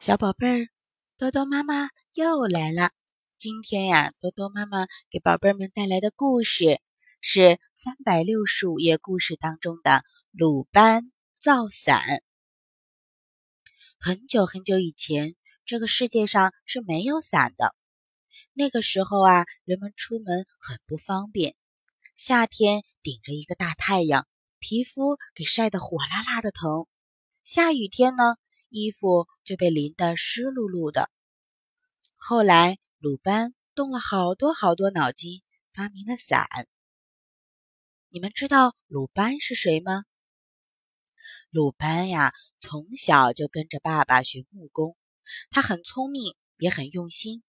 [0.00, 0.68] 小宝贝儿，
[1.18, 2.90] 多多妈妈又来了。
[3.36, 6.80] 今天呀，多多妈妈给宝贝们带来的故事
[7.20, 9.90] 是三百六十五页故事当中的
[10.30, 12.00] 《鲁班造伞》。
[13.98, 15.36] 很久很久以前，
[15.66, 17.76] 这个世界上是没有伞的。
[18.54, 21.54] 那个时候啊，人们出门很不方便。
[22.16, 24.26] 夏天顶着一个大太阳，
[24.60, 26.86] 皮肤给晒得火辣辣的疼；
[27.44, 28.36] 下雨天呢。
[28.70, 31.10] 衣服就被淋得湿漉漉的。
[32.14, 36.46] 后来，鲁班动了好多好多脑筋，发明了伞。
[38.08, 40.04] 你们知道鲁班是谁吗？
[41.50, 44.96] 鲁班呀，从小就跟着爸爸学木工，
[45.50, 47.42] 他很聪明，也很用心。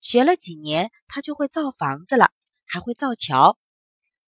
[0.00, 2.32] 学了几年，他就会造房子了，
[2.64, 3.58] 还会造桥。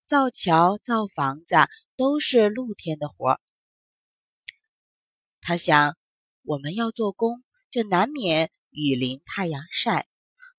[0.07, 1.55] 造桥、造房子
[1.97, 3.41] 都是露天的活儿。
[5.41, 5.97] 他想。
[6.47, 10.07] 我们要做工，就难免雨淋太阳晒，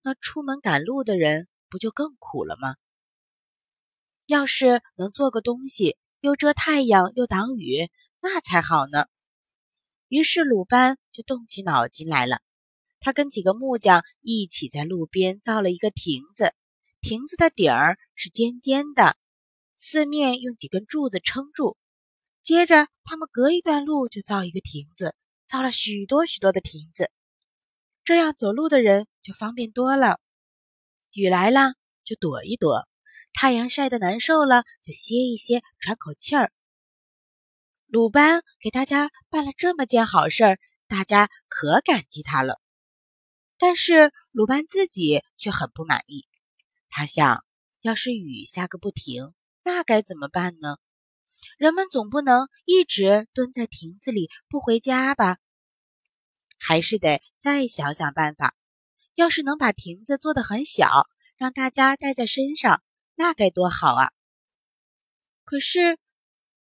[0.02, 2.76] 那出门赶路的人不就更苦了吗？
[4.26, 9.06] 要是能做个东西，又遮太阳又挡雨，那才好呢。
[10.08, 12.42] 于是鲁班就动起脑筋来了。
[13.00, 16.56] 他跟几个木匠一起在路边造了一个亭子，
[17.00, 19.16] 亭子的顶儿是尖尖的，
[19.78, 21.78] 四面用几根柱子撑住。
[22.42, 25.14] 接着，他们隔一段路就造一个亭子。
[25.48, 27.12] 造了许多许多的亭子，
[28.04, 30.20] 这样走路的人就方便多了。
[31.12, 32.88] 雨来了就躲一躲，
[33.34, 36.52] 太阳晒得难受了就歇一歇，喘口气儿。
[37.88, 42.60] 鲁班给大家办了这么件好事儿，大家可感激他了。
[43.58, 46.28] 但是鲁班自己却很不满意。
[46.90, 47.46] 他想，
[47.82, 50.78] 要是雨下个不停，那该怎么办呢？
[51.58, 55.38] 人们总不能一直蹲在亭子里不回家吧？
[56.58, 58.56] 还是得再想想办法。
[59.16, 62.84] 要是能把亭子做得很小，让大家带在身上，
[63.16, 64.12] 那该多好啊！
[65.46, 65.98] 可是，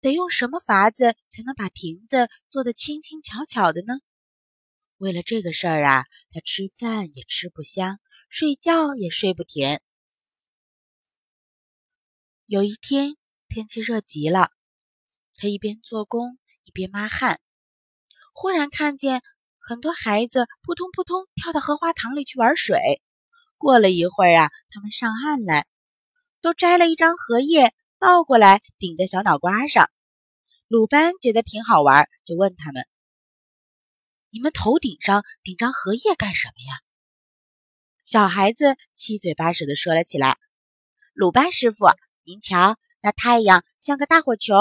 [0.02, 3.96] 得用什么法子才能把亭子做得轻轻巧巧的呢？
[4.98, 9.82] 为了这个事儿啊，他吃饭也吃不香，睡觉也睡不甜。
[12.46, 13.16] 有一天，
[13.48, 14.52] 天气热极了。
[15.36, 17.40] 他一边做工一边抹汗，
[18.34, 19.22] 忽然看见
[19.60, 23.02] 很多孩子扑通扑通跳到荷花塘里去玩水。
[23.58, 25.66] 过了一会儿啊，他们上岸来，
[26.42, 29.90] 都摘了一张荷叶倒过来顶在小脑瓜上。
[30.68, 32.86] 鲁班觉得挺好玩，就问他们
[34.32, 36.82] ：“你们头顶上顶张荷叶干什么呀？”
[38.04, 40.38] 小孩子七嘴八舌地说了起来
[41.14, 41.86] ：“鲁班师傅，
[42.24, 44.54] 您瞧，那太阳像个大火球。”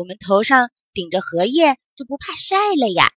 [0.00, 3.12] 我们头上顶着荷叶，就不怕晒了呀。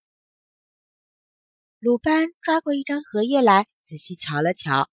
[1.80, 4.90] 鲁班抓过一张荷叶来，仔细瞧了瞧，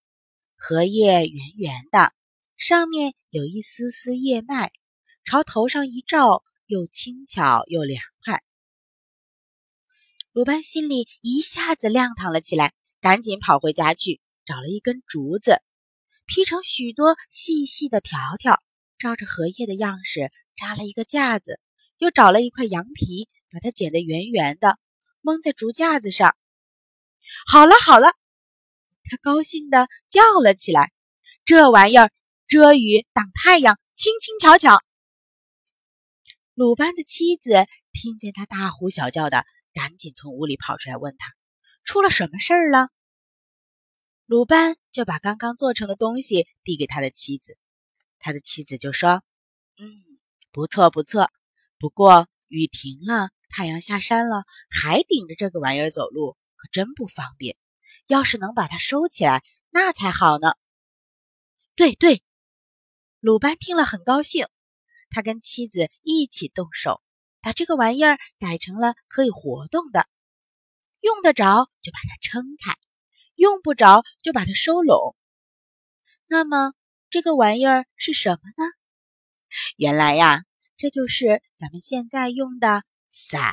[0.54, 2.12] 荷叶圆圆的，
[2.56, 4.70] 上面有一丝丝叶脉，
[5.24, 8.44] 朝头上一照，又轻巧又凉快。
[10.30, 15.60] 鲁班心里一下子亮堂了起来，赶紧跑回家去，找了一根竹子，
[16.24, 18.62] 劈成许多细细的条条，
[18.96, 21.58] 照着荷叶的样式扎了一个架子。
[22.00, 24.78] 又找了一块羊皮，把它剪得圆圆的，
[25.20, 26.34] 蒙在竹架子上。
[27.46, 28.14] 好了好了，
[29.04, 30.92] 他高兴地叫了起来
[31.44, 32.10] ：“这玩意儿
[32.48, 34.82] 遮雨挡太阳，轻轻巧巧。”
[36.56, 37.50] 鲁班的妻子
[37.92, 39.44] 听见他大呼小叫的，
[39.74, 41.34] 赶紧从屋里跑出来，问他
[41.84, 42.88] 出了什么事儿了。
[44.24, 47.58] 鲁班就把刚刚做成的东西递给他的妻子，
[48.18, 49.22] 他的妻子就说
[49.76, 50.02] ：“嗯，
[50.50, 51.30] 不错不错。”
[51.80, 57.56] 不过雨停了，太阳下山了，还顶着这个玩意儿走路，可真不方便。
[58.06, 60.52] 要是能把它收起来，那才好呢。
[61.74, 62.22] 对对，
[63.18, 64.46] 鲁班听了很高兴，
[65.08, 67.00] 他跟妻子一起动手，
[67.40, 70.06] 把这个玩意儿改成了可以活动的，
[71.00, 72.76] 用得着就把它撑开，
[73.36, 75.16] 用不着就把它收拢。
[76.26, 76.74] 那么
[77.08, 78.70] 这个玩意儿是什么呢？
[79.78, 80.44] 原来呀。
[80.80, 83.52] 这就是咱们现在用的伞，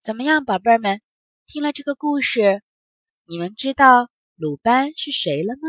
[0.00, 1.00] 怎么样，宝贝儿们？
[1.44, 2.62] 听了这个故事，
[3.24, 5.62] 你们知道鲁班是谁了吗？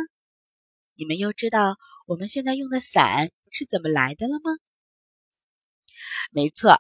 [0.94, 4.52] 你们又知道我们现在用的伞是怎么来的了吗？
[6.30, 6.80] 没错，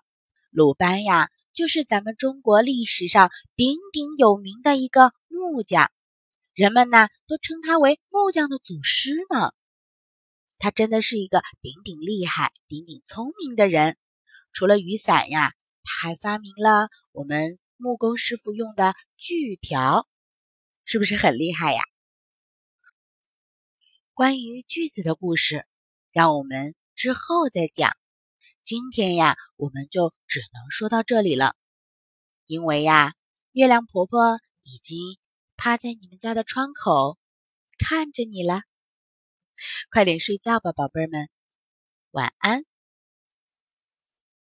[0.52, 5.92] 鲁班呀，就是咱们中国历史上鼎鼎有名的一个木匠，
[6.54, 9.56] 人们呢都称他为木匠的祖师呢。
[10.60, 13.98] 他真的是一个顶顶厉害、顶顶聪明的人。
[14.52, 15.54] 除了雨伞呀，
[15.84, 20.08] 他还发明了我们木工师傅用的锯条，
[20.84, 21.82] 是不是很厉害呀？
[24.14, 25.66] 关于锯子的故事，
[26.12, 27.96] 让我们之后再讲。
[28.66, 31.56] 今天呀，我们就只能说到这里了，
[32.46, 33.14] 因为呀，
[33.54, 34.98] 月亮婆婆已经
[35.56, 37.18] 趴在你们家的窗口
[37.78, 38.64] 看着你了。
[39.92, 41.30] 快点睡觉吧，宝贝儿们，
[42.12, 42.66] 晚安。